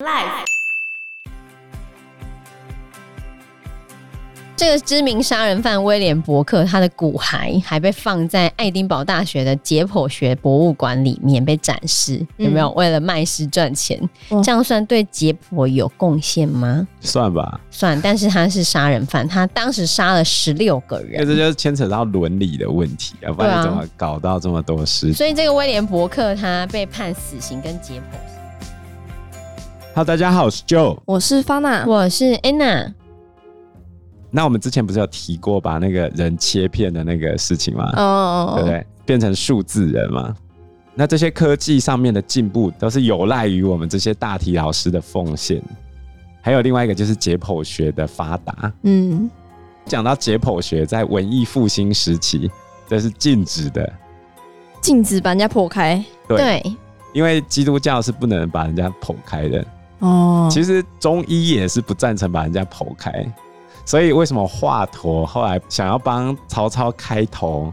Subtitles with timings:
[0.00, 0.46] Life。
[4.56, 12.70] 这个知名杀人犯威廉伯克，他的骨骸还被放在爱丁堡大学的解剖学博物馆里面被展示，嗯、有没有？
[12.70, 14.00] 为了卖尸赚钱，
[14.42, 16.86] 这样算对解剖有贡献吗？
[17.02, 18.00] 算吧，算。
[18.00, 25.12] 但是他是杀人犯，他当时杀了十六个人，这就是牵扯到伦理的问题，啊不然怎么搞到这么多尸？
[25.12, 28.39] 所以这个威廉伯克他被判死刑跟解剖。
[29.92, 32.92] 好，大家好，我是 Joe，我是 Fana，我是 Anna。
[34.30, 37.92] 那我们之前不是有提过把那个人切片的那个事情吗？
[37.96, 38.58] 哦，oh.
[38.58, 38.86] 对不对？
[39.04, 40.32] 变成数字人嘛。
[40.94, 45.60] 那这些科技上面的进步，都是有赖于我们这些大体老师的奉献。
[46.40, 48.72] 还有另外一个就是解剖学的发达。
[48.82, 49.28] 嗯，
[49.86, 52.48] 讲到解剖学，在文艺复兴时期，
[52.88, 53.92] 这是禁止的，
[54.80, 56.02] 禁止把人家剖开。
[56.28, 56.76] 对，对
[57.12, 59.66] 因为基督教是不能把人家剖开的。
[60.00, 60.52] 哦，oh.
[60.52, 63.12] 其实中医也是不赞成把人家剖开。
[63.86, 67.72] 所以为什么华佗后来想要帮曹操开头，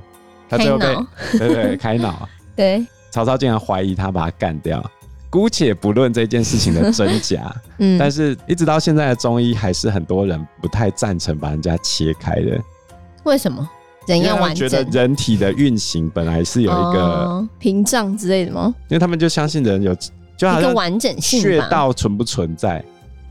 [0.49, 0.85] 他最后被
[1.37, 4.83] 对，对对开脑， 对曹操竟然怀疑他把他干掉。
[5.29, 12.59] 姑且不论这件事情的真假， 嗯，但是一直到现在的中医还是很多人不太赞成把人家切开的。
[13.23, 13.69] 为什么？
[14.07, 14.69] 人要完整？
[14.69, 18.73] 觉得人体的运行本来是有一个屏障之类的吗？
[18.87, 19.93] 因为他们就相信人有
[20.37, 22.83] 就好像一个完整性，穴道存不存在？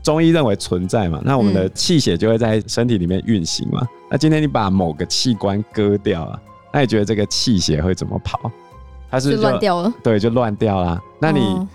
[0.03, 3.81] 中医认为存在嘛，那我们的气血就会在身体里面运行嘛。
[3.81, 6.39] 嗯、那今天你把某个器官割掉了，
[6.71, 8.51] 那你觉得这个气血会怎么跑？
[9.09, 11.01] 它是乱掉了，对，就乱掉了。
[11.19, 11.67] 那你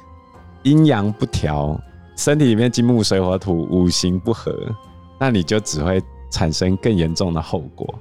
[0.63, 1.79] 阴阳不调，
[2.17, 4.55] 身体里面金木水火土五行不合，
[5.19, 7.95] 那你就只会产生更严重的后果。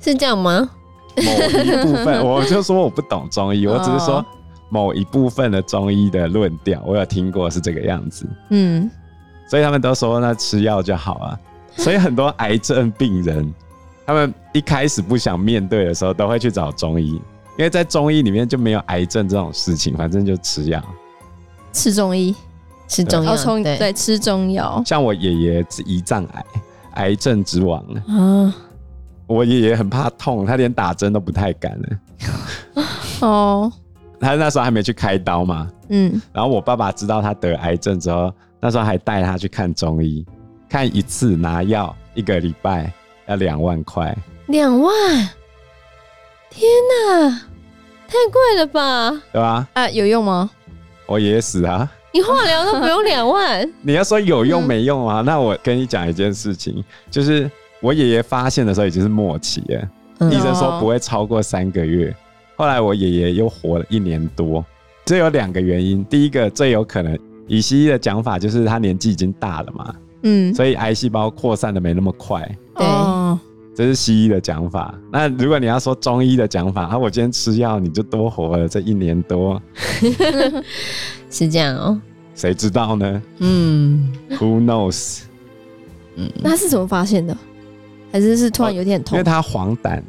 [0.00, 0.68] 是这样吗？
[1.16, 4.24] 某一部分，我就说我不懂中医，我只是说
[4.68, 8.26] 某一部分的中医的论调，我有听过是这个样子。
[8.50, 8.90] 嗯。
[9.48, 11.38] 所以他们都说那吃药就好啊，
[11.76, 13.54] 所以很多癌症病人，
[14.04, 17.12] 他们一开始不想面对的时候，都会去找中医，
[17.56, 20.82] 因为在中医里面就没有癌症这种事情，反正就吃药，
[21.72, 22.34] 吃中医，
[22.88, 24.82] 吃中药，对，对，吃中药。
[24.84, 26.44] 像我爷爷是胰脏癌，
[26.94, 28.52] 癌症之王啊，
[29.28, 32.84] 我爷爷很怕痛，他连打针都不太敢了。
[33.22, 33.72] 哦，
[34.20, 38.32] 他那时候还没去开刀嘛，嗯，然后我爸爸知道他得癌症之后。
[38.58, 40.24] 那时候还带他去看中医，
[40.68, 42.90] 看一次拿药一个礼拜
[43.26, 44.16] 要两万块，
[44.46, 44.92] 两万！
[46.50, 47.30] 天哪，
[48.08, 49.10] 太贵了吧？
[49.30, 49.68] 对吧？
[49.74, 50.50] 啊，有用吗？
[51.04, 51.88] 我爷爷死啊！
[52.12, 53.70] 你化疗都不用两万？
[53.82, 55.20] 你要说有用没用啊？
[55.20, 57.48] 嗯、那我跟你讲一件事情，就是
[57.80, 59.88] 我爷爷发现的时候已经是末期了，
[60.20, 62.12] 嗯、医生说不会超过三个月。
[62.56, 64.64] 后来我爷爷又活了一年多，
[65.04, 67.16] 这有两个原因，第一个最有可能。
[67.48, 72.40] 以西医的讲法就是他年纪已经大了嘛，嗯，所以癌细胞扩散的没那么快，
[72.74, 72.84] 对，
[73.72, 74.92] 这是西医的讲法。
[75.12, 79.62] 那如果你要说中医的讲法，啊，我今天吃药你就多活了这一年多，
[81.30, 82.00] 是这样哦？
[82.34, 83.22] 谁知道呢？
[83.38, 85.20] 嗯，Who knows？
[86.16, 87.36] 嗯，那他是怎么发现的？
[88.10, 89.16] 还是是突然有点痛？
[89.16, 90.02] 因为他黄疸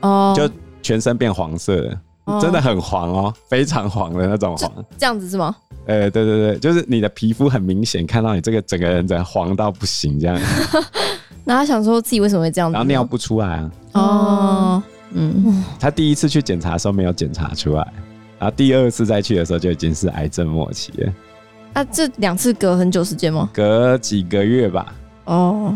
[0.00, 0.50] 哦，就
[0.90, 5.54] 全身变黄色的，哦，真的很黄哦，非常黄的那种黄，这样子是吗？
[5.86, 10.36] 呃，对对对，就是你的皮肤很明显看到你这个整个人在黄到不行这样。
[11.46, 12.72] 那他想说自己为什么会这样子？
[12.72, 13.70] 然后尿不出来啊。
[13.92, 15.62] 哦，嗯。
[15.78, 17.92] 他第一次去检查的时候没有检查出来，
[18.40, 21.12] 然后第二次再去的时候就已经是癌症末期了。
[21.72, 23.48] 那、啊、这两次隔很久时间吗？
[23.52, 24.92] 隔几个月吧。
[25.26, 25.72] 哦。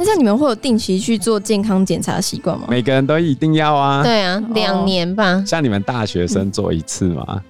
[0.00, 2.66] 那像你们会有定期去做健康检查的习惯吗？
[2.70, 4.00] 每个人都一定要啊。
[4.04, 5.42] 对啊，两年吧。
[5.44, 7.42] 像你们大学生做一次嘛？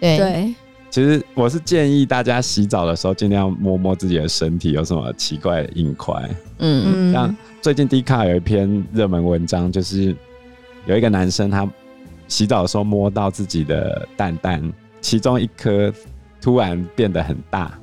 [0.00, 0.18] 嗯、对。
[0.18, 0.54] 对
[0.90, 6.14] 其实我是建议大家洗澡的时候尽量摸摸自己的身体有什么奇怪的硬块。
[6.58, 7.12] 嗯嗯。
[7.12, 10.14] 像最近 D 卡有一篇热门文章，就是
[10.86, 11.68] 有一个男生他
[12.28, 14.62] 洗澡的时候摸到自己的蛋蛋，
[15.00, 15.92] 其中一颗
[16.40, 17.76] 突然变得很大，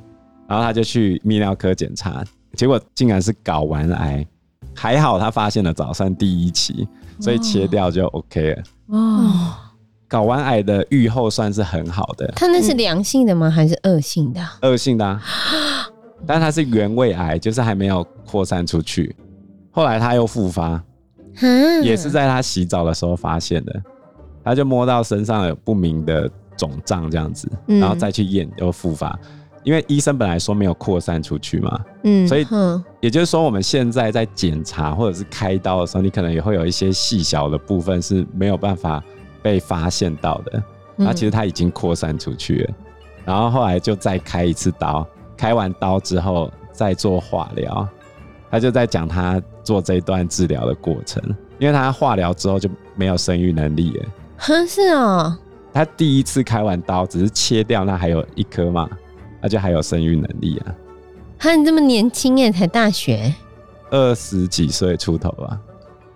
[0.47, 2.23] 然后他就去泌尿科检查，
[2.55, 4.25] 结果竟然是睾丸癌。
[4.73, 6.87] 还好他发现了早算第一期，
[7.19, 8.63] 所以切掉就 OK 了。
[8.87, 9.53] 哦。
[10.09, 13.49] 睾丸癌的预后算是很好的，他那是良性的吗？
[13.49, 14.41] 还是恶性的？
[14.61, 15.21] 恶性的，啊，
[16.27, 19.15] 但是它是原位癌，就是还没有扩散出去。
[19.71, 20.83] 后来他又复发，
[21.81, 23.81] 也是在他洗澡的时候发现的。
[24.43, 29.17] 他就摸到身上有不明的肿胀这样子，然后再去验又复发。
[29.63, 32.47] 因为医生本来说没有扩散出去嘛，嗯，所以
[32.99, 39.03] 也就是说我们现在在检查或者是开刀的时候，你可能也会有一些细小的部分是没有办法。
[39.43, 40.63] 被发现到的，
[40.95, 42.85] 那其实它已经扩散出去了，嗯、
[43.25, 45.03] 然后后来就再开一次刀，
[45.35, 47.89] 开完刀之后再做化疗，
[48.51, 51.19] 他就在讲他做这一段治疗的过程，
[51.57, 54.05] 因为他化疗之后就没有生育能力了。
[54.37, 55.35] 哼，是哦。
[55.73, 58.87] 他第一次开完刀只是切掉那还有一颗嘛，
[59.41, 60.75] 那就还有生育能力啊。
[61.39, 63.33] 哈，你这么年轻耶，才大学，
[63.89, 65.59] 二十几岁出头啊？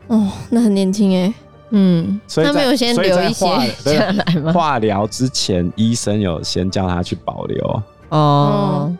[0.08, 1.34] 哦，那很年轻哎。
[1.72, 3.46] 嗯，所以他没有先留一些
[3.84, 4.54] 下来吗？
[4.54, 8.98] 化疗之前，医生有先叫他去保留哦、嗯，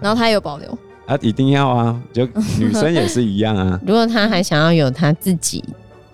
[0.00, 0.68] 然后他有保留
[1.06, 2.26] 啊，一定要啊，就
[2.58, 3.80] 女生也是一样啊。
[3.86, 5.64] 如果他还想要有他自己，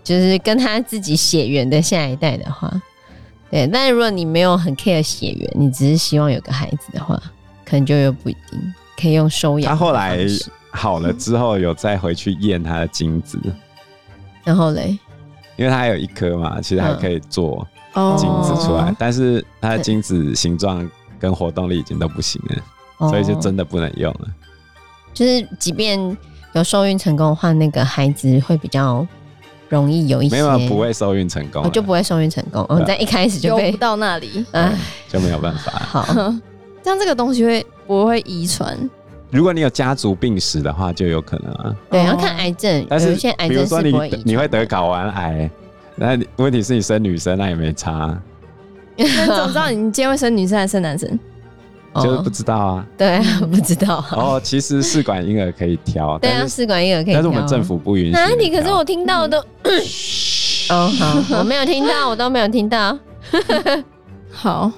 [0.05, 2.71] 就是跟他自己血缘的下一代的话，
[3.53, 3.69] 对。
[3.69, 7.15] 但是如果你没有很 care 血缘，你只是希望有个孩子的话，
[7.65, 9.71] 可能就又不一定可以用收养。
[9.71, 10.19] 他后来
[10.73, 13.39] 好了之后，有再回去验他的精子，
[14.43, 14.99] 然后嘞。
[15.57, 17.65] 因为他还有一颗嘛，其实还可以做
[18.17, 20.91] 精子出来，嗯哦、但是他的精子形状
[21.21, 22.57] 跟活动力已经都不行了，
[22.97, 24.29] 哦、所以就真的不能用了。
[25.13, 26.17] 就是即便
[26.55, 29.07] 有受孕成功的话，那个孩子会比较
[29.77, 32.65] 容易有一些，没有不会受孕成功，就不会受孕成功。
[32.69, 34.73] 我们在一开始就被不到那里，唉，
[35.09, 35.73] 就没有办法。
[35.73, 36.05] 好，
[36.83, 38.79] 这样这个东西会不会遗传？
[39.31, 41.75] 如果你有家族病史的话，就有可能啊。
[41.91, 42.87] 对，要看癌症。
[42.89, 43.17] 但是，
[43.49, 45.51] 比如说你你会得睾丸癌，
[45.97, 48.15] 那问题是你生女生，那也没差。
[48.95, 51.19] 那怎么知道你今天会生女生还是生男生？
[51.97, 52.87] 就是不知道啊。
[52.97, 54.05] 对， 不知道。
[54.13, 56.19] 哦，其实试管婴儿可以挑。
[56.19, 57.15] 对啊，试管婴儿可以挑。
[57.15, 58.11] 但是我们政府不允许。
[58.13, 58.51] 哪里？
[58.51, 59.39] 可是我听到都。
[60.71, 62.97] 哦，好，我没有听到，我都没有听到。
[64.31, 64.71] 好，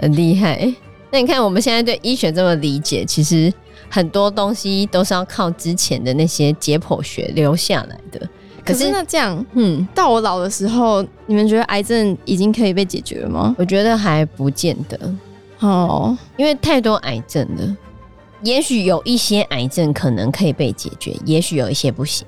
[0.00, 0.72] 很厉害。
[1.10, 3.52] 那你看，我们现在对医学这么理解，其实。
[3.88, 8.18] 很多东西都是要靠之前的那些解剖学留下来的。
[8.64, 13.54] 可是，可是那这样，嗯，到我老的时候，你们觉得癌症已经可以被解决了吗？
[13.56, 14.98] 我觉得还不见得
[15.60, 17.76] 哦，因为太多癌症了。
[18.42, 22.26] 也许有一些癌症可能可以被解决，也许有一些不行。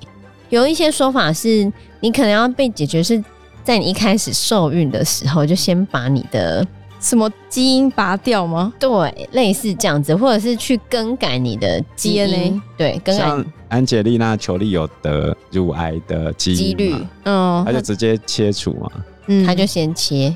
[0.49, 3.23] 有一些说法是，你可能要被解决，是
[3.63, 6.65] 在你一开始受孕的时候就先把你的。
[6.99, 8.73] 什么基因拔掉吗？
[8.77, 12.25] 对，类似这样子，或者是去更改你的基因。
[12.25, 13.23] DNA 对，更改。
[13.23, 16.93] 像安吉丽娜·裘丽有得乳癌的几率，
[17.23, 18.91] 嗯，他就直接切除嘛，
[19.27, 20.35] 嗯，他就先切，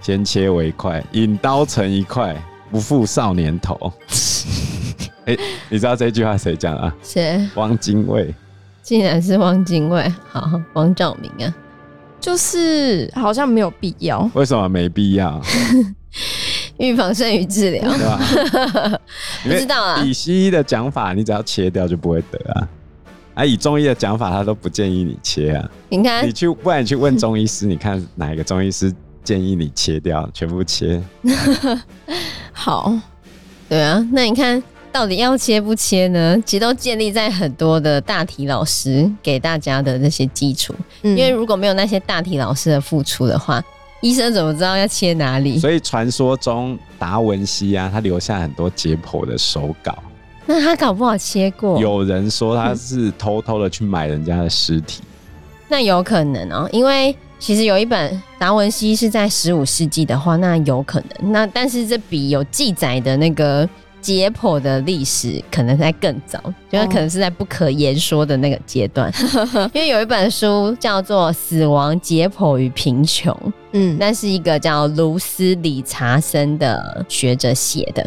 [0.00, 2.34] 先切为块，引刀成一块，
[2.70, 3.92] 不负少年头。
[5.26, 5.38] 哎、欸，
[5.68, 6.94] 你知道这句话谁讲啊？
[7.02, 7.46] 谁？
[7.54, 8.34] 汪精卫。
[8.82, 11.54] 竟然是汪精卫，好，汪兆铭啊，
[12.18, 14.28] 就是好像没有必要。
[14.34, 15.40] 为什么没必要？
[16.78, 19.00] 预防胜于治疗，对吧？
[19.44, 20.02] 不知道啊。
[20.02, 22.68] 以西医的讲法，你只要切掉就不会得啊。
[23.34, 25.70] 啊，以中医的讲法，他都不建议你切啊。
[25.90, 31.02] 你看，你去，不然你去问中医师，你看哪一个中医师建议你切掉，全部切。
[32.52, 32.92] 好，
[33.68, 34.06] 对啊。
[34.12, 34.62] 那你看
[34.92, 36.36] 到底要切不切呢？
[36.44, 40.74] 其实都建立在很多的大体老师给大家的那些基础。
[41.02, 43.62] 嗯，因为如果没有那些大体老师的付出的话。
[44.02, 45.58] 医生怎么知道要切哪里？
[45.58, 49.94] 所以传说中达文西啊，他留下很多解剖的手稿。
[50.46, 51.78] 那他搞不好切过？
[51.78, 55.02] 有人说他是偷偷的去买人家的尸体。
[55.68, 61.32] 那有可能哦，因为其实有一本达文西是在十五世纪的话，那有可能。
[61.32, 63.68] 那但是这比有记载的那个。
[64.02, 66.42] 解剖的历史可能在更早，
[66.72, 69.12] 就可能是在不可言说的那个阶段。
[69.34, 69.70] Oh.
[69.76, 73.30] 因为有一本书叫做《死亡解剖与贫穷》，
[73.72, 78.02] 嗯，那是一个叫卢斯理查森的学者写的。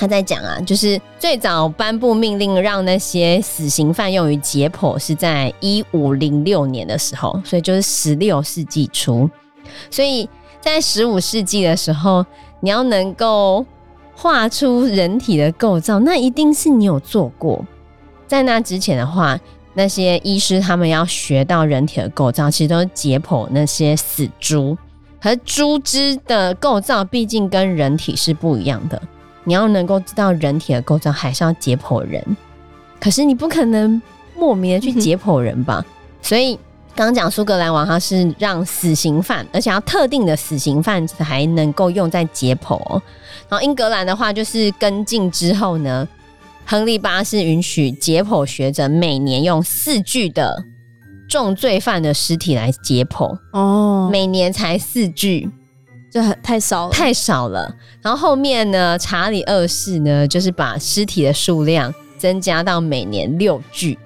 [0.00, 9.28] 他在讲啊，就是最早颁布命令让那些死刑犯用于解剖是在一五零六年的时候，所以就是十六世纪初。
[9.90, 10.28] 所以
[10.60, 12.24] 在十五世纪的时候，
[12.60, 13.64] 你要能够。
[14.22, 17.64] 画出人体的构造，那一定是你有做过。
[18.26, 19.40] 在那之前的话，
[19.72, 24.76] 那些医师他们要学到人体的构造，其实都是解剖那些死猪。
[25.22, 29.00] 和猪只的构造毕竟跟人体是不一样的，
[29.44, 32.24] 你要能够知道人体的构造，还是要解剖人。
[33.00, 34.00] 可是你不可能
[34.36, 35.84] 莫名的去解剖人吧？
[36.22, 36.54] 所以
[36.94, 42.78] 刚刚讲苏格兰王，他是让死刑犯，而且要特定的死刑犯才能够用在解剖。
[43.48, 46.06] 然后英格兰的话，就是跟进之后呢，
[46.66, 50.62] 亨利八世允许解剖学者每年用四具的
[51.28, 53.34] 重罪犯的尸体来解剖。
[53.52, 55.48] 哦，每年才四具，
[56.10, 57.74] 就很太少了，太少了。
[58.02, 63.96] 然后后面呢，查理二世呢，就是把尸体的数量增加到每年六具，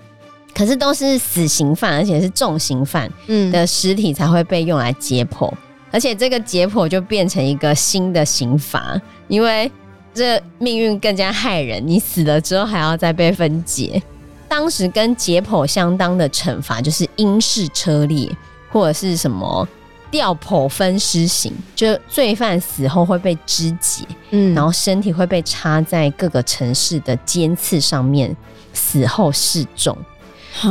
[0.55, 5.51] 可是都是死刑犯，而且是重刑犯嗯的尸体才会被用来解剖。
[5.91, 9.71] 而且这个解剖就变成一个新的刑罚，因为
[10.13, 11.83] 这命运更加害人。
[11.87, 14.03] 你死了之后还要再被分解。
[14.49, 18.31] 当时跟解剖相当的惩罚就是英式车裂，
[18.71, 19.67] 或者是什么
[20.15, 28.35] 吊剖分尸刑，就罪犯死后会被肢解，嗯，然后身体会被插在各个城市的尖刺上面，
[28.73, 29.99] 死后示众。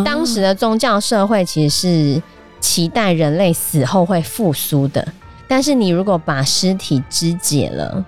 [0.05, 2.23] 当时的宗教社会其实是
[2.61, 5.05] 期待人类死后会复苏的，
[5.45, 8.05] 但是你如果把尸体肢解了，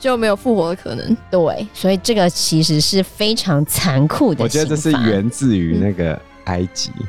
[0.00, 1.16] 就没有复活的可能。
[1.30, 4.42] 对，所以这个其实是非常残酷的。
[4.42, 7.06] 我觉得这是源自于那个埃及，嗯、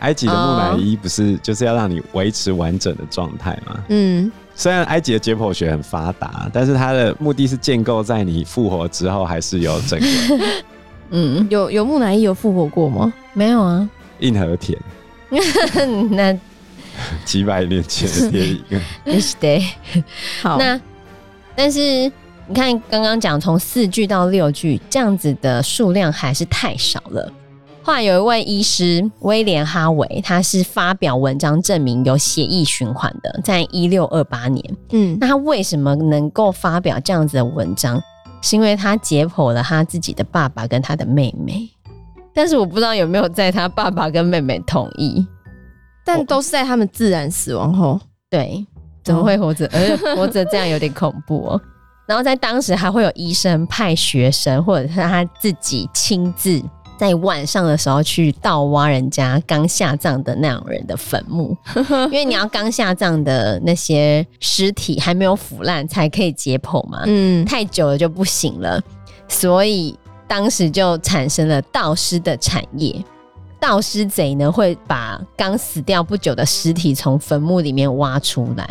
[0.00, 3.84] 埃及的木乃伊不是就是要让你维持完整的状态吗？
[3.88, 10.06] 嗯，虽然埃及的解剖学很发达，但是它的目的是建构在你复活之后还是有整个。
[11.10, 13.12] 嗯，有有木乃伊有复活过吗？
[13.32, 13.88] 没有啊，
[14.20, 14.78] 硬和田。
[16.10, 16.38] 那
[17.24, 18.62] 几百年前的电影。
[19.04, 19.62] Yes, day。
[20.42, 20.80] 好，那
[21.54, 22.10] 但是
[22.48, 27.32] 你看，刚刚讲从四句到六句这样子的数量还是太少了。
[27.86, 34.76] 后来有一位医师威廉哈维，他是发表文章证明有血液循环的，在一六二八年。
[34.90, 38.02] 嗯，那他为什么能够发表这样子的文章？
[38.42, 41.70] 是因为他解剖了他自己的爸爸跟他的妹妹，
[42.34, 45.24] 但是我不知道有没有在他爸爸跟妹妹同意，
[46.04, 48.00] 但都是在他们自然死亡后。
[48.28, 48.66] 对，
[49.04, 49.70] 怎么会活着？
[50.16, 51.60] 活着这样有点恐怖哦。
[52.08, 56.60] 然后在当时还会有医生派学生，或者是他自己亲自。
[56.96, 61.56] 在晚上的时候去盗挖人家刚下葬的那种人的坟墓，
[62.10, 68.82] 因为你要刚下葬的那些尸体还没有腐烂才可以解剖嘛，嗯，太久了就不行了，
[69.28, 72.94] 所以当时就产生了盗尸的产业。
[73.58, 78.64] 盗尸贼呢会把刚死掉不久的尸体从坟墓里面挖出来，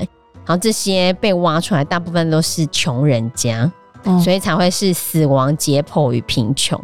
[0.46, 3.70] 然后这些被挖出来大部分都是穷人家，
[4.03, 6.79] 哦，所以才会是死亡解剖与贫穷。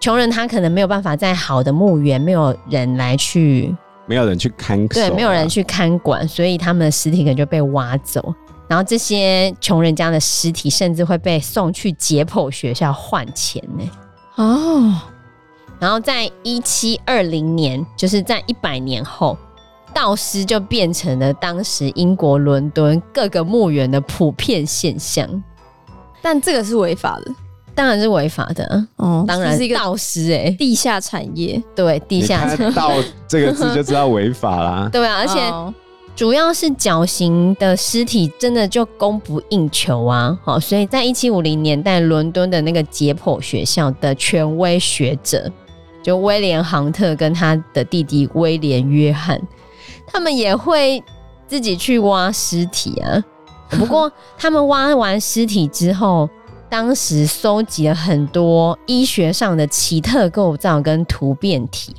[0.00, 3.74] 穷人他可能没有办法在好的墓园，没有人来去，
[4.06, 8.34] 没有人去看，对，没有人去看管，所以他们的尸体可能就被挖走。
[8.68, 13.90] 然后这些穷人家的尸体甚至会被送去解剖学校换钱呢。
[14.36, 14.94] 哦，
[15.80, 19.36] 然后在一七二零年，就是在一百年后，
[19.92, 25.42] 盗尸就变成了当时英国伦敦各个墓园的普遍现象。
[26.20, 27.34] 但这个是违法的。
[27.78, 32.72] 当然是违法的哦，当然是一个盗尸哎，地下产业，对，地下产业。
[32.72, 32.90] 盗
[33.28, 34.88] 这个字就知道违法啦。
[34.92, 35.40] 对啊，而且
[36.16, 45.48] 主要是绞刑的尸体真的就供不应求啊，好，所以在一七五零年代，伦敦的那个解剖学校的权威学者，
[46.02, 49.40] 就威廉·杭特跟他的弟弟威廉·约翰，
[50.04, 51.00] 他们也会
[51.46, 53.22] 自己去挖尸体啊。
[53.70, 56.28] 不过他们挖完尸体之后。
[56.70, 61.94] 当时搜集了很多医学上的奇特构造跟突变体，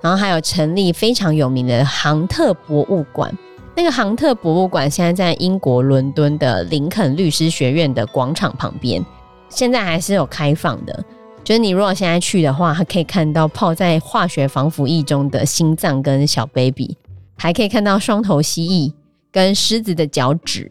[0.00, 3.32] 然后还有成立非常有名的杭特博物馆。
[3.76, 9.04] 那个杭特博物馆现在在英国伦敦的林肯律师学院的广场旁边，
[9.48, 11.04] 现在还是有开放的。
[11.44, 16.96] 就是你如果现在去的话，还可以看到泡在化学防腐液中的心脏跟小 baby，
[17.36, 18.92] 还可以看到双头蜥蜴
[19.30, 20.68] 跟狮子的脚趾，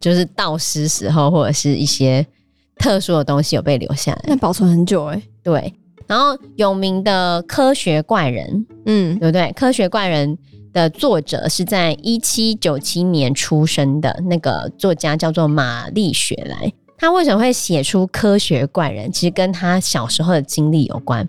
[0.00, 2.26] 就是盗尸时候或者是一些。
[2.80, 5.22] 特殊的东西有被留下来，那保存很久哎、欸。
[5.42, 5.74] 对，
[6.06, 9.52] 然后有名的科学怪人，嗯，对不对？
[9.52, 10.36] 科学怪人
[10.72, 16.72] 的作者是在一七九七年出生的那个作家叫做玛丽雪莱。
[16.96, 19.12] 他为什么会写出科学怪人？
[19.12, 21.28] 其实跟他小时候的经历有关，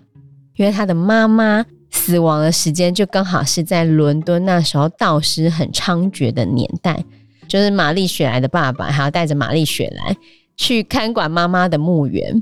[0.56, 7.04] 因为他的妈妈死亡的时间就刚好是在伦敦那时候盗尸很猖獗的年代，
[7.46, 10.16] 就是玛丽雪莱的爸爸还要带着玛丽雪莱。
[10.62, 12.40] 去看管妈妈的墓园，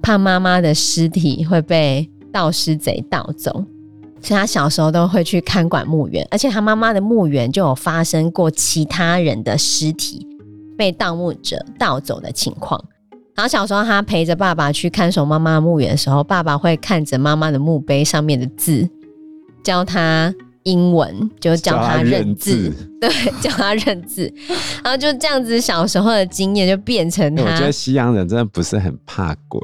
[0.00, 3.52] 怕妈妈的尸体会被盗尸贼盗走，
[4.22, 6.26] 所以他小时候都会去看管墓园。
[6.30, 10.26] 而且他妈妈的墓园就有发生过其他人的尸体
[10.78, 12.82] 被盗墓者盗走的情况。
[13.34, 18.88] 然后小时候他陪着爸爸去看守妈妈墓园的时候，爸爸会看着妈妈的墓碑上面的字，
[19.62, 20.34] 教他。
[20.68, 22.70] 英文就教他认字，
[23.00, 23.08] 对，
[23.40, 24.30] 教他认字，
[24.84, 27.42] 然后就这样子，小时候的经验就变成他。
[27.42, 29.60] 我觉得西洋人真的不是很怕鬼，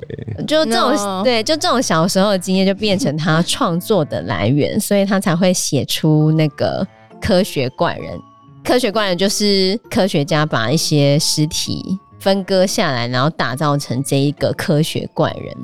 [0.46, 1.22] 就这种 No.
[1.22, 6.86] 对，就这种小时候的经验就变成他创作的来源，所以他才会写出那个
[7.20, 8.18] 科学怪人。
[8.64, 15.54] 科学怪人就是科学家把一些尸体分割下来，然后打造成这一个科学怪人。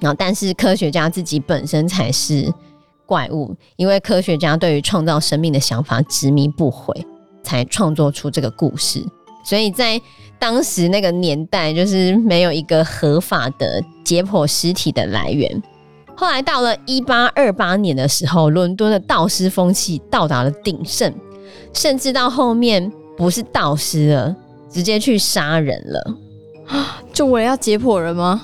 [0.00, 2.50] 然后，但是科学家自己本身才是。
[3.06, 6.92] 怪物，因为科学家对于创造生命的想法执迷不悔，
[7.42, 9.02] 才创作出这个故事。
[9.44, 10.00] 所以在
[10.38, 15.62] 当时那个年代就是没有一个合法的解剖尸体的来源。
[16.16, 21.14] 后来到了一八二八年的时候，伦敦的盗尸风气到达了鼎盛，
[21.72, 24.34] 甚至到后面不是盗尸了，
[24.68, 26.16] 直接去杀人了。
[27.12, 28.42] 就为了要解剖人吗？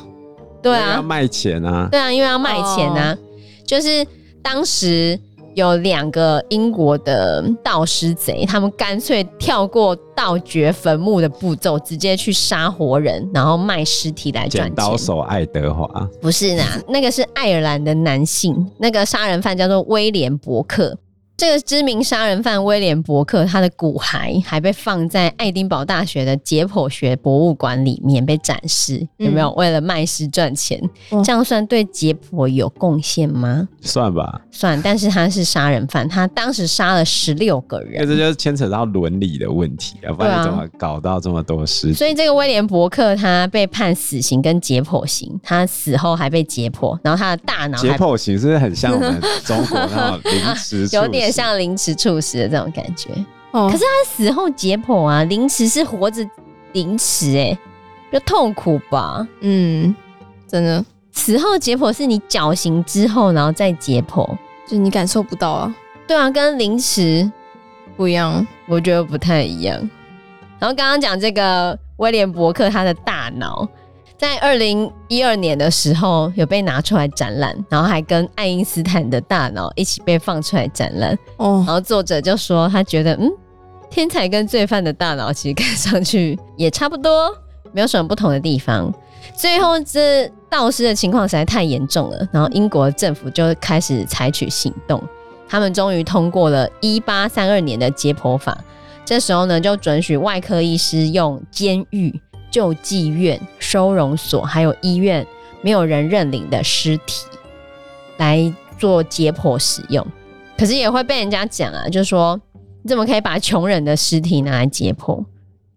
[0.62, 1.88] 对啊，要卖钱啊！
[1.90, 3.18] 对啊，因为要卖钱啊，哦、
[3.66, 4.06] 就是
[4.42, 5.18] 当时。
[5.54, 14.74] 有两个英国的盗尸贼，他们干脆跳过盗掘坟墓的步骤，直接去杀活人，然后卖尸体来赚钱。
[14.74, 15.86] 剪刀手爱德华
[16.22, 20.96] 不是呢，那个是爱尔兰的男性，那个杀人犯叫做威廉伯克。
[21.42, 29.50] 这个知名杀人犯威廉伯克，他的骨骸还被放在爱丁堡大学的解剖学博物馆里面被展示，有没有？
[29.54, 30.80] 为了卖尸赚钱，
[31.10, 33.66] 嗯、这样算对解剖有贡献吗？
[33.80, 34.80] 算吧，算。
[34.82, 40.12] 但是他是杀人犯，他当时杀了十六个人，这就是牵扯到伦理的问题啊！
[40.12, 41.92] 不然你怎么搞到这么多尸体？
[41.92, 50.88] 所以这个威廉伯克他被判死刑跟解剖刑，他死后还被解剖，然后他的大脑解剖刑是不是很像我们中国那种 临时？
[50.92, 51.31] 有点。
[51.32, 53.10] 像凌迟处死的这种感觉，
[53.50, 56.24] 哦，可是他死后解剖啊，凌迟是活着
[56.72, 57.58] 凌迟，哎，
[58.12, 59.26] 就痛苦吧？
[59.40, 59.92] 嗯，
[60.46, 64.28] 真的，死后解剖是你绞刑之后，然后再解剖，
[64.66, 65.74] 就你感受不到啊。
[66.06, 67.28] 对啊，跟凌迟
[67.96, 69.76] 不一样，我觉得不太一样。
[70.58, 73.66] 然后刚刚讲这个威廉伯克，他的大脑。
[74.22, 81.18] 在二零一二年的时候，有被拿出来展览，然后还跟爱因斯坦的大脑一起被放出来展览。
[81.38, 83.28] 哦，然后作者就说他觉得，嗯，
[83.90, 87.36] 天才跟罪犯的大脑其实看上去也差不多，
[87.72, 88.94] 没有什么不同的地方。
[89.36, 95.02] 最后这盗尸的情况实在太严重了，然后英国政府就开始采取行动，
[95.48, 98.56] 他们终于通过了一八三二年的解剖法，
[99.04, 102.20] 这时候呢就准许外科医师用监狱。
[102.52, 105.26] 救济院、收容所还有医院
[105.62, 107.24] 没有人认领的尸体
[108.18, 110.06] 来做解剖使用，
[110.56, 112.38] 可是也会被人家讲啊，就是说
[112.82, 115.24] 你怎么可以把穷人的尸体拿来解剖？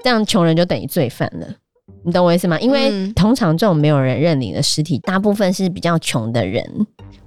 [0.04, 1.47] 这样穷人就等于罪犯了，
[2.04, 2.60] 你懂我意思吗？
[2.60, 6.63] 因为通常这种没有人认领的尸体，大部分是比较穷的人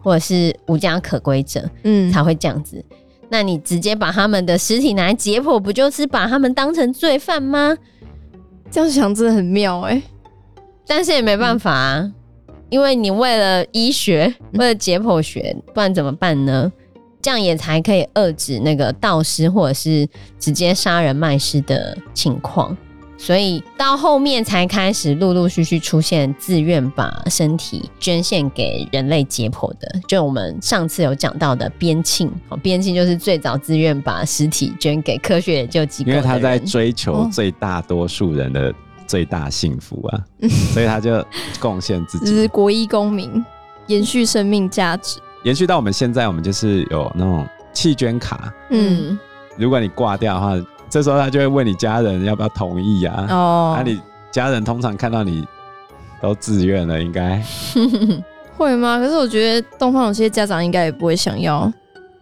[0.01, 2.85] 或者是无家可归者，嗯，才会这样子。
[3.31, 7.77] 那你直接把他们的尸体拿来解剖，不就是把他们当成罪犯吗？
[8.71, 10.03] 这样想真的很妙哎、欸，
[10.87, 12.13] 但是也没办法啊，
[12.49, 16.71] 嗯、因为你为了医学，为了解剖学，不然怎么办呢？
[17.21, 22.77] 这样也才可以遏制那个盗尸或者是直接杀人卖尸的情况。
[23.19, 32.31] 所以到后面才开始陆陆续续出现自愿把身体捐献给人类解剖的，就我们上次有讲到的边沁，
[32.63, 38.53] 边沁就是最早自愿把尸体捐给科学研究机构，因为他在追求最大多数人。
[38.53, 38.73] 的
[39.07, 41.25] 最大幸福啊，哦、所以他就
[41.59, 43.43] 贡献自己，就是国医公民，
[43.87, 49.19] 延续生命价值，延续到我们现在，我们就是有那种弃捐卡，嗯，
[49.57, 50.55] 如果你挂掉的话。
[50.91, 53.27] 这时候他就会问你家人要不要同意啊？
[53.29, 55.47] 哦，那、啊、你家人通常看到你
[56.21, 57.43] 都自愿了，应该
[58.57, 58.99] 会吗？
[58.99, 61.71] 可是我觉得东方有些家长应该也不会想要。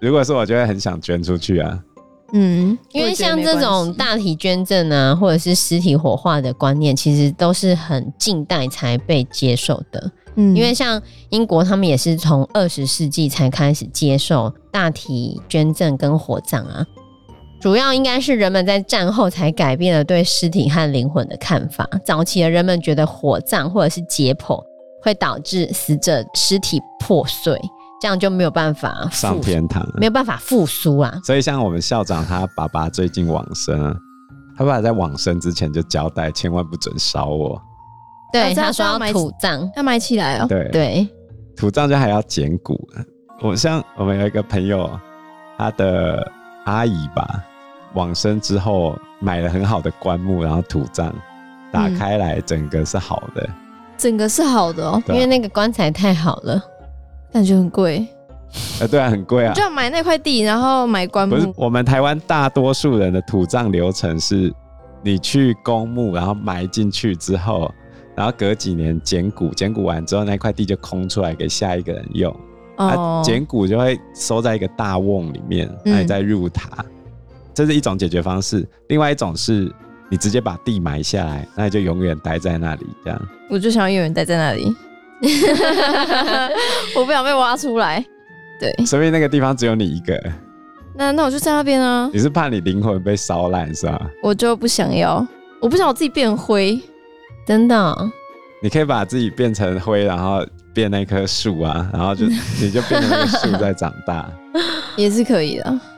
[0.01, 1.79] 如果是我，就会很想捐出去啊。
[2.33, 10.11] 嗯，因为像这种大体捐赠啊，或者是尸体火化的观念，其实都是很近代才被接受的。
[10.35, 11.01] 嗯，因为像
[11.31, 16.85] 英国，他们也是从二十世纪才开始接受大体捐赠跟火葬啊。
[17.67, 21.85] 主要应该是人们在战后才改变了对尸体和灵魂的看法。
[22.05, 24.57] 早期的人们觉得火葬或者是解剖
[25.03, 27.61] 会导致死者尸体破碎，
[28.01, 31.19] 这样就没有办法上天堂，没有办法复苏啊。
[31.25, 33.97] 所以像我们校长他爸爸最近往生啊，
[34.57, 37.61] 他爸爸在往生之前就交代，千万不准烧我。
[38.33, 40.47] 对，他说要土葬，要埋起来哦。
[40.49, 41.09] 对对，
[41.57, 42.79] 土葬就还要捡骨。
[43.43, 44.89] 我像我们有一个朋友，
[45.59, 46.31] 他的。
[46.67, 47.45] 阿姨吧，
[47.97, 51.13] 往生之后买了很好的棺木，然后土葬，
[51.73, 53.49] 打开来整个是好的，
[53.99, 56.63] 整个是好的哦，因为那个棺材太好了，
[57.33, 58.07] 感觉很贵。
[58.81, 61.35] 呃，对啊，很贵啊，就要买那块地，然后买棺木。
[61.35, 64.53] 不是，我们台湾大多数人的土葬流程是，
[65.03, 67.71] 你去公墓，然后埋进去之后，
[68.15, 72.35] 然后隔几年捡骨，捡骨完之后那块地就空出来给下一个人用。
[72.77, 76.85] 啊，捡骨就会收在一个大瓮里面，那你再入塔，嗯、
[77.57, 78.69] 这是一种解决方式。
[78.89, 79.73] 另外一种是
[80.11, 83.19] 你直接把地埋下来，那你就永远待在那里，这样。
[83.49, 84.77] 我就想要永远待在那里，
[86.95, 88.05] 我不想被挖出来。
[88.61, 90.23] 对，所以那个地方只有你一个。
[90.95, 92.11] 那那我就在那边啊。
[92.13, 94.11] 你是怕你灵魂被烧烂是吧？
[94.23, 95.27] 我就不想要。
[95.59, 96.79] 我不想我自己变灰，
[97.47, 98.13] 真的、哦。
[98.63, 102.27] 你可以把自己变成灰，然后变那棵树啊，然后就
[102.61, 104.31] 你就变成那个树在长大，
[104.97, 105.81] 也是可以的。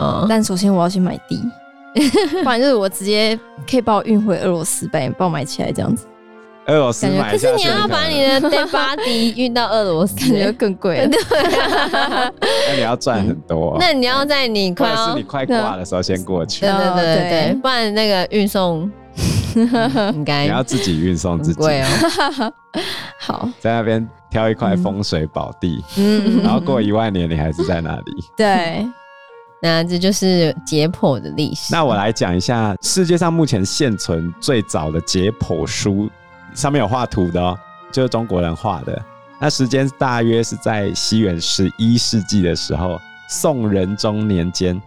[0.00, 1.42] 哦，但首先我要先买地，
[2.42, 6.06] 不然就是我直接可以把我运回俄罗斯呗，帮我买起来这样子。
[6.66, 11.06] 俄罗斯买，可是你要把你的 dead body 运到俄罗斯，感觉更贵。
[11.08, 11.18] 对，
[12.68, 13.76] 那你要赚很多。
[13.80, 16.60] 那你要在你快是你快挂的时候先过去。
[16.60, 18.88] 对对对对对，不然那个运送
[20.14, 21.58] 应该你要自己运送自己。
[21.58, 22.52] 贵哦。
[23.18, 28.24] 好，在那边挑一块风水宝地，嗯，然后过一万年你还是在那里。
[28.36, 28.86] 对。
[29.62, 31.72] 那这就是解剖的历史。
[31.72, 36.10] 那我来讲一下世界上目前现存最早的解剖书，
[36.54, 37.58] 上面有画图的哦，
[37.92, 39.00] 就是中国人画的。
[39.38, 44.80] 那时间大约是在西元十一世纪的时候，宋仁宗年间。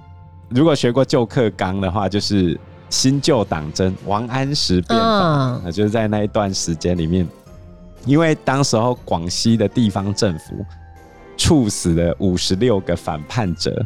[0.50, 2.60] 如果学过旧课纲的话，就是
[2.90, 7.28] 新旧党争、王安石变法，就是在那一段时间里面，
[8.06, 10.66] 因为当时候广西的地方政府
[11.38, 13.84] 处死了五十六个反叛者。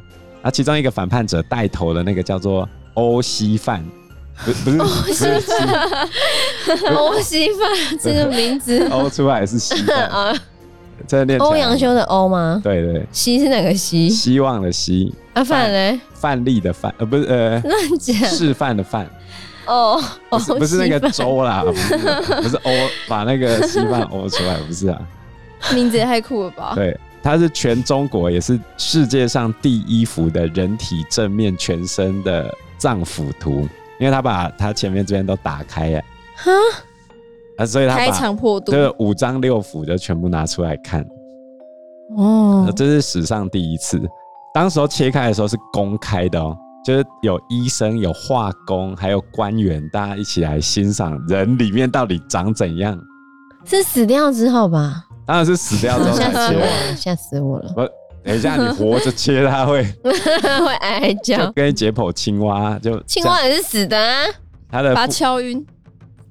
[0.47, 3.83] 那其中一个反叛者带头的那个叫做欧熙范，
[4.45, 10.33] 不不是欧熙范，欧熙范这个名字， 欧出来是西啊，
[11.05, 12.61] 这念欧阳修的欧吗？
[12.63, 14.07] 对对，希是哪个希？
[14.09, 15.13] 希望的希。
[15.33, 15.99] 啊范嘞？
[16.13, 19.05] 范例的范，呃不是呃乱讲，示范的范。
[19.65, 21.97] 哦，不是不是那个周啦， 不是
[22.41, 22.71] 不是欧，
[23.09, 24.97] 把那个稀饭欧出来，不是啊，
[25.75, 26.71] 名字也太酷了吧？
[26.73, 26.97] 对。
[27.21, 33.67] 它是全中国也是世界上第一幅的人体正面全身的脏腑图，
[33.99, 36.03] 因为他把他前面这边都打开呀，
[36.35, 36.51] 哈，
[37.57, 41.05] 啊，所以他开肠破肚，这个五脏六腑就全部拿出来看，
[42.15, 44.01] 哦，这是史上第一次。
[44.53, 52.97] 当时候切开的时候是公开的哦，就是有医生、有画工，还有官员，大家一起来欣赏人里面到底长怎样。
[53.65, 55.03] 是死掉之后吧？
[55.27, 57.73] 当然是死掉之后才切，吓死我了！
[57.75, 57.89] 我
[58.23, 64.23] 等一下，你活着切它会 会哀叫，跟解剖青蛙就青蛙也是死的啊，
[64.71, 65.63] 它的把它敲晕。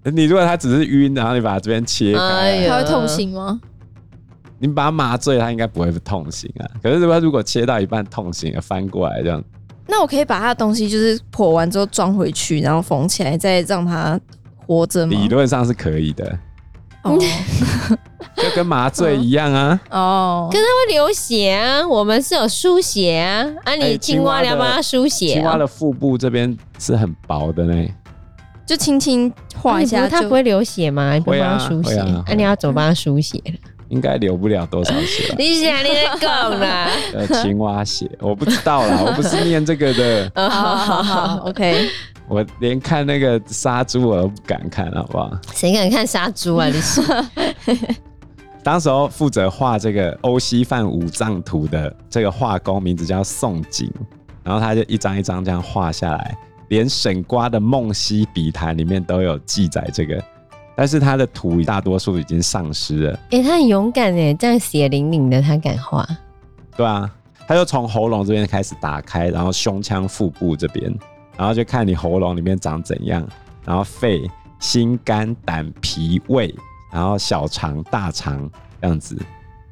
[0.04, 3.60] 你如果它只是晕，然后你把它这边切开，哎、它会痛醒吗？
[4.58, 6.64] 你把它麻醉，它应该不会痛醒啊。
[6.82, 9.44] 可是如果如果切到一半痛醒了，翻过来这样，
[9.86, 14.18] 那我可以把它的东西就是剖完之后装回去，然后缝起来，再让它
[14.66, 15.12] 活着吗？
[15.12, 16.38] 理论上是可以的。
[17.06, 17.18] 哦，
[18.36, 19.80] 就跟麻醉一样啊！
[19.90, 23.46] 哦，可是它会流血啊，我们是有输血啊。
[23.64, 27.86] 啊，你青蛙你要帮它输血，青蛙的腹部这边是很薄的呢，
[28.66, 31.14] 就轻轻划一下，它不会流血吗？
[31.14, 33.40] 你帮它输血，啊，你要怎么帮它输血？
[33.88, 35.32] 应该流不了多少血。
[35.38, 36.88] 你想你在讲啦？
[37.14, 40.28] 呃，青蛙血，我不知道啦，我不是念这个的。
[40.34, 41.88] 好好好，OK。
[42.28, 45.30] 我连看那个杀猪我都不敢看，好不好？
[45.54, 46.66] 谁敢看杀猪啊？
[46.66, 47.00] 你是
[48.64, 53.88] 当时候负责画这个欧西范五脏图的这个画工，名字叫宋璟，
[54.42, 56.36] 然后他就一张一张这样画下来，
[56.66, 60.20] 连沈瓜的《梦溪笔谈》里面都有记载这个，
[60.74, 63.12] 但是他的图大多数已经丧失了。
[63.30, 66.04] 哎、欸，他很勇敢哎，这样血淋淋的，他敢画？
[66.76, 67.08] 对啊，
[67.46, 70.92] 他就从喉咙这边开始打开，然后胸腔、腹部这边。
[71.36, 73.26] 然后就看你喉咙里面长怎样，
[73.64, 76.54] 然后肺、心、肝、胆、脾、胃，
[76.92, 79.16] 然后小肠、大肠这样子。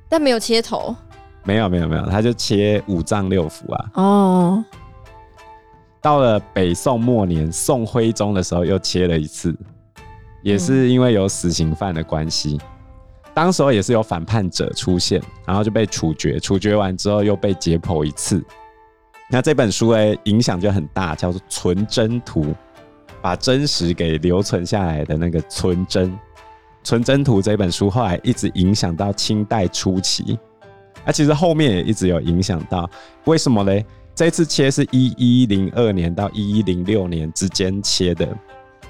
[0.09, 0.95] 但没有切头。
[1.43, 3.91] 没有没有没有，他就切五脏六腑啊。
[3.95, 4.65] 哦。
[6.01, 9.57] 到了北宋末年，宋徽宗的时候又切了一次，
[10.43, 12.59] 也是因为有死刑犯的关系。
[12.63, 18.45] 嗯、当时候也是有反叛者出现，然后就被处决，处决完之后又被解剖一次。
[19.35, 22.45] 那这本书诶，影响就很大，叫做《存真图》，
[23.21, 26.09] 把真实给留存下来的那个存真。
[26.85, 30.39] 《存真图》这本书后来一直影响到清代初期，
[31.05, 32.89] 那其实后面也一直有影响到。
[33.25, 33.85] 为什么嘞？
[34.15, 38.29] 这次切是一一零二年到一一零六年之间切的，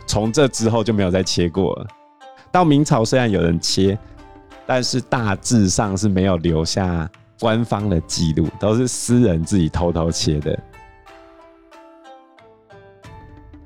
[0.06, 1.86] 从这之后就没有再切过了。
[2.52, 3.98] 到明朝虽然有人切，
[4.66, 7.10] 但是大致上是没有留下。
[7.40, 10.58] 官方的记录都是私人自己偷偷切的。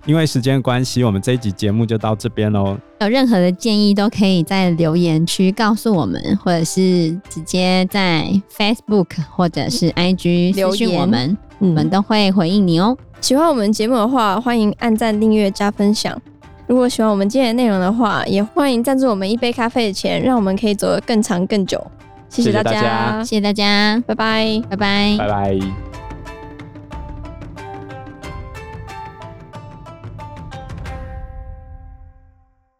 [0.06, 2.78] 因为时间关系，我们这一集节目就到这边喽。
[3.00, 12.96] 有任何的建议都可以在留言区告诉我们，或者是直接在 Facebook 或者是 IG 留言我们，我们都会回应你哦。
[13.20, 16.18] 喜欢我们节目的话，欢迎按赞、订阅、加分享。
[16.66, 21.86] 如果喜欢我们今天的内容的话，也欢迎赞助我们一杯咖啡的钱，让我们可以走得更长更久。
[22.28, 26.07] 谢谢大家，谢谢大家，拜拜，拜拜，拜拜。